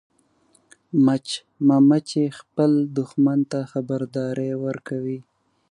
[1.05, 5.19] مچمچۍ خپل دښمن ته خبرداری ورکوي